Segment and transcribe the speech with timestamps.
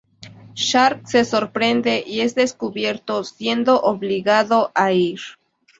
[0.55, 5.19] Shark se sorprende y es descubierto siendo obligado a ir.